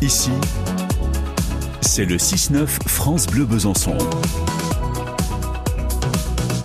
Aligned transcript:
Ici, 0.00 0.30
c'est 1.80 2.04
le 2.04 2.18
6-9 2.18 2.66
France 2.86 3.26
Bleu 3.26 3.44
Besançon. 3.44 3.98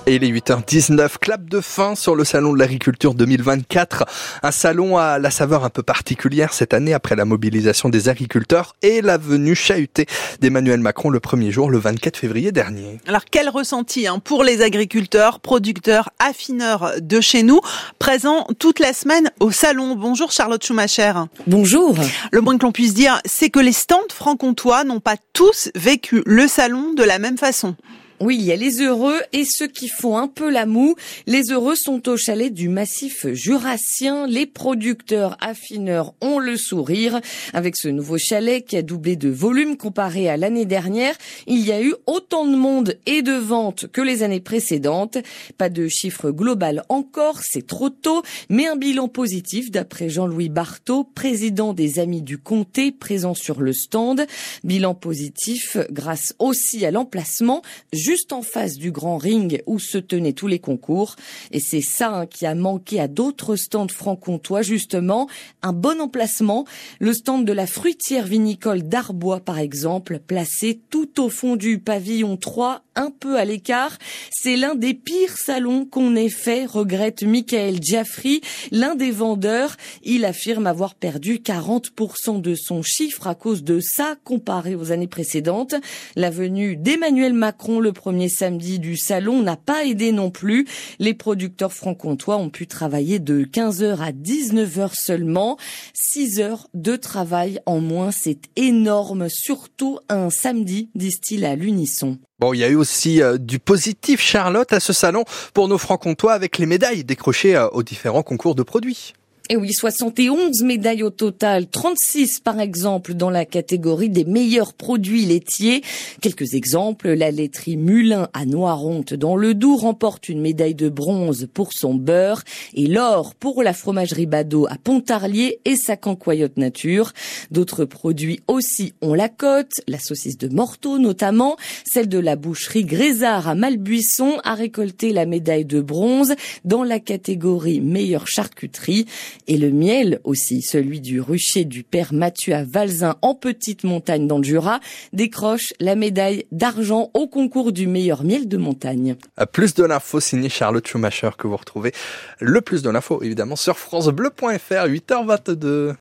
Et 0.06 0.20
les 0.20 0.34
8h19, 0.34 1.18
clap 1.18 1.50
de 1.50 1.62
fin 1.62 1.96
sur 1.96 2.14
le 2.14 2.26
Salon 2.26 2.52
de 2.52 2.60
l'Agriculture 2.60 3.14
2024. 3.14 4.04
Un 4.44 4.52
salon 4.52 4.98
à 4.98 5.18
la 5.18 5.32
saveur 5.32 5.64
un 5.64 5.70
peu 5.70 5.82
particulière 5.82 6.52
cette 6.52 6.74
année 6.74 6.94
après 6.94 7.16
la 7.16 7.24
mobilisation 7.24 7.88
des 7.88 8.10
agriculteurs 8.10 8.76
et 8.82 9.02
la 9.02 9.18
venue 9.18 9.56
chahutée 9.56 10.06
d'Emmanuel 10.42 10.82
Macron 10.82 11.10
le 11.10 11.22
premier 11.22 11.54
jour, 11.54 11.70
le 11.70 11.78
24 11.78 12.18
février 12.18 12.52
dernier. 12.52 13.00
Alors 13.08 13.24
quel 13.32 13.48
ressenti 13.48 14.06
hein, 14.06 14.20
pour 14.20 14.44
les 14.44 14.62
agriculteurs, 14.62 15.40
producteurs, 15.40 16.10
affineurs 16.20 16.96
de 17.00 17.22
chez 17.22 17.44
nous, 17.44 17.62
présents 17.98 18.46
toute 18.60 18.80
la 18.80 18.92
semaine 18.92 19.32
au 19.40 19.52
salon? 19.52 19.96
Bonjour 19.96 20.34
Charlotte 20.34 20.66
Schumacher. 20.66 21.14
Bonjour. 21.48 21.96
Le 22.34 22.42
moins 22.42 22.58
que 22.58 22.66
l'on 22.66 22.74
puisse 22.74 22.94
dire, 22.94 23.22
c'est 23.24 23.50
que 23.50 23.60
les 23.60 23.72
stands 23.72 24.00
franc-comtois 24.14 24.84
n'ont 24.84 25.00
pas 25.00 25.16
tous 25.32 25.70
vécu 25.76 26.24
le 26.26 26.50
salon 26.50 26.94
de 26.94 27.04
la 27.04 27.20
même 27.20 27.38
façon. 27.38 27.78
Oui, 28.20 28.38
il 28.40 28.46
y 28.46 28.52
a 28.52 28.56
les 28.56 28.80
heureux 28.80 29.20
et 29.34 29.44
ceux 29.44 29.68
qui 29.68 29.88
font 29.88 30.18
un 30.18 30.28
peu 30.28 30.50
la 30.50 30.66
moue. 30.66 30.96
Les 31.26 31.52
heureux 31.52 31.76
sont 31.76 32.08
au 32.08 32.16
chalet 32.16 32.54
du 32.54 32.70
massif 32.70 33.28
jurassien. 33.34 34.28
Les 34.28 34.46
producteurs 34.46 35.36
affineurs 35.42 36.14
ont 36.22 36.40
le 36.40 36.56
sourire. 36.56 37.20
Avec 37.54 37.76
ce 37.76 37.88
nouveau 37.90 38.18
chalet 38.18 38.64
qui 38.64 38.78
a 38.78 38.82
doublé 38.82 39.16
de 39.16 39.30
volume 39.30 39.78
comparé 39.78 40.30
à 40.30 40.38
l'année 40.38 40.66
dernière, 40.66 41.16
il 41.48 41.66
y 41.66 41.72
a 41.72 41.82
eu 41.82 41.96
autant 42.06 42.46
de 42.46 42.56
monde 42.56 42.98
et 43.08 43.24
de 43.24 43.34
ventes 43.34 43.88
que 43.92 44.02
les 44.02 44.22
années 44.22 44.40
précédentes. 44.40 45.18
Pas 45.58 45.70
de 45.70 45.88
chiffre 45.88 46.30
global 46.32 46.84
encore, 46.90 47.40
c'est 47.42 47.66
trop 47.66 47.90
tôt, 47.90 48.22
mais 48.48 48.68
un 48.68 48.76
bilan 48.76 49.08
positif 49.08 49.72
d'après 49.72 50.10
Jean-Louis 50.10 50.50
Barthaud, 50.50 51.04
président 51.04 51.74
des 51.74 52.00
Amis 52.00 52.22
du 52.22 52.38
Comté, 52.38 52.92
présent 52.92 53.34
sur 53.34 53.60
le 53.60 53.74
stand. 53.74 54.26
Bilan 54.64 54.94
positif 54.94 55.78
grâce 55.90 56.36
aussi 56.40 56.86
à 56.86 56.92
l'emplacement 56.92 57.64
juste 58.04 58.34
en 58.34 58.42
face 58.42 58.76
du 58.76 58.92
grand 58.92 59.18
ring 59.18 59.64
où 59.66 59.80
se 59.80 59.98
tenaient 59.98 60.34
tous 60.34 60.48
les 60.48 60.60
concours. 60.60 61.16
Et 61.52 61.62
c'est 61.62 61.82
ça 61.82 62.10
hein, 62.10 62.26
qui 62.26 62.46
a 62.46 62.54
manqué 62.54 63.00
à 63.00 63.08
d'autres 63.08 63.56
stands 63.56 63.88
franc-comtois, 63.88 64.62
justement, 64.62 65.30
un 65.62 65.72
bon 65.72 66.02
emplacement. 66.02 66.66
Le 67.00 67.14
stand 67.14 67.46
de 67.46 67.54
la 67.54 67.66
fruitière 67.66 68.26
vinicole 68.26 68.84
d'Arbois, 68.84 69.40
par 69.40 69.58
exemple, 69.58 70.20
placé 70.20 70.82
tout 70.90 71.22
au 71.24 71.30
fond 71.30 71.56
du 71.56 71.80
pavillon 71.80 72.36
3, 72.36 72.84
un 72.96 73.10
peu 73.10 73.38
à 73.38 73.46
l'écart. 73.46 73.98
C'est 74.32 74.58
l'un 74.58 74.76
des 74.76 74.94
pires 74.94 75.38
salons 75.38 75.86
qu'on 75.86 76.16
ait 76.16 76.30
fait, 76.30 76.66
regrette 76.66 77.24
Michael 77.24 77.78
Jaffry, 77.82 78.42
l'un 78.72 78.96
des 78.96 79.12
vendeurs. 79.12 79.78
Il 80.04 80.26
affirme 80.26 80.68
avoir 80.68 80.96
perdu 80.96 81.38
40% 81.38 82.42
de 82.42 82.54
son 82.54 82.82
chiffre 82.82 83.28
à 83.28 83.36
cause 83.36 83.64
de 83.64 83.80
ça 83.80 84.16
comparé 84.26 84.76
aux 84.76 84.92
années 84.92 85.08
précédentes. 85.08 85.76
La 86.16 86.30
venue 86.30 86.76
d'Emmanuel 86.76 87.34
Macron 87.34 87.80
premier 87.94 88.30
samedi 88.30 88.80
du 88.80 88.98
salon 88.98 89.42
n'a 89.42 89.56
pas 89.56 89.86
aidé 89.86 90.12
non 90.12 90.32
plus. 90.32 90.68
Les 91.00 91.14
producteurs 91.14 91.74
franc-comtois 91.74 92.38
ont 92.38 92.50
pu 92.50 92.68
travailler 92.68 93.20
de 93.20 93.44
15h 93.44 94.00
à 94.00 94.12
19h 94.12 94.92
seulement. 94.94 95.58
6 95.94 96.40
heures 96.40 96.68
de 96.74 96.96
travail 96.96 97.60
en 97.66 97.80
moins, 97.80 98.12
c'est 98.12 98.40
énorme, 98.56 99.30
surtout 99.30 100.00
un 100.10 100.30
samedi, 100.30 100.90
disent-ils 100.96 101.46
à 101.46 101.56
l'unisson. 101.56 102.18
Bon, 102.40 102.54
il 102.54 102.60
y 102.60 102.64
a 102.64 102.70
eu 102.70 102.76
aussi 102.76 103.22
euh, 103.22 103.38
du 103.38 103.60
positif, 103.60 104.20
Charlotte, 104.20 104.74
à 104.74 104.80
ce 104.80 104.92
salon 104.92 105.24
pour 105.54 105.68
nos 105.68 105.78
francs-comtois 105.78 106.34
avec 106.34 106.58
les 106.58 106.66
médailles 106.66 107.04
décrochées 107.04 107.56
euh, 107.56 107.70
aux 107.70 107.84
différents 107.84 108.24
concours 108.24 108.56
de 108.56 108.64
produits. 108.64 109.14
Et 109.50 109.58
oui, 109.58 109.74
71 109.74 110.64
médailles 110.64 111.04
au 111.04 111.10
total, 111.10 111.68
36 111.68 112.40
par 112.40 112.62
exemple 112.62 113.14
dans 113.14 113.30
la 113.30 113.44
catégorie 113.44 114.10
des 114.10 114.24
meilleurs 114.24 114.72
produits 114.72 115.26
laitiers. 115.26 115.84
Quelques 116.22 116.54
exemples, 116.54 117.10
la 117.10 117.30
laiterie 117.30 117.76
Mulin 117.76 118.30
à 118.32 118.46
Noironte 118.46 119.14
dans 119.14 119.36
le 119.36 119.54
Doubs 119.54 119.82
remporte 119.82 120.30
une 120.30 120.40
médaille 120.40 120.76
de 120.76 120.88
bronze 120.88 121.50
pour 121.54 121.74
son 121.74 121.94
beurre 121.94 122.44
et 122.74 122.88
l'or 122.88 123.36
pour 123.36 123.64
la 123.64 123.74
fromagerie 123.74 124.28
Badeau 124.28 124.66
à 124.70 124.78
Pontarlier 124.78 125.60
et 125.66 125.76
sa 125.76 125.98
cancoyote 125.98 126.56
nature. 126.56 127.12
D'autres 127.52 127.84
produits 127.84 128.40
aussi 128.48 128.94
ont 129.02 129.14
la 129.14 129.28
cote, 129.28 129.74
la 129.90 130.00
saucisse 130.00 130.38
de 130.38 130.48
Morteau 130.48 131.00
notamment, 131.00 131.58
celle 131.84 132.08
de 132.08 132.20
la 132.20 132.38
boucherie 132.38 132.86
Grézard 132.86 133.50
à 133.50 133.56
Malbuisson 133.56 134.40
a 134.46 134.56
récolté 134.56 135.12
la 135.12 135.26
médaille 135.26 135.66
de 135.66 135.82
bronze 135.82 136.34
dans 136.64 136.86
la 136.86 137.02
catégorie 137.02 137.82
meilleure 137.82 138.30
charcuterie. 138.30 139.06
Et 139.48 139.58
le 139.58 139.72
miel 139.72 140.20
aussi, 140.24 140.62
celui 140.62 141.02
du 141.02 141.22
rucher 141.22 141.66
du 141.66 141.84
père 141.84 142.14
Mathieu 142.14 142.54
à 142.54 142.64
Valzin 142.64 143.16
en 143.22 143.36
petite 143.36 143.84
montagne 143.84 144.28
dans 144.28 144.38
le 144.38 144.44
Jura, 144.44 144.80
décroche 145.12 145.74
la 145.80 145.96
médaille 145.96 146.46
d'argent 146.52 147.12
au 147.14 147.28
concours 147.28 147.72
du 147.72 147.88
meilleur 147.88 148.24
miel 148.24 148.48
de 148.48 148.58
montagne. 148.58 149.16
Plus 149.52 149.74
de 149.74 149.84
l'info 149.84 150.20
signé 150.20 150.50
Charlotte 150.50 150.88
Schumacher 150.88 151.32
que 151.38 151.48
vous 151.48 151.58
retrouvez 151.58 151.92
le 152.40 152.62
plus 152.62 152.82
de 152.82 152.90
l'info 152.90 153.22
évidemment 153.22 153.56
sur 153.56 153.78
francebleu.fr 153.78 154.88
8h22. 154.88 155.92